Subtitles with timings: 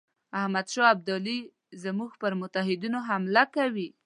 [0.39, 1.39] احمدشاه ابدالي
[1.83, 3.87] زموږ پر متحدینو حمله کوي.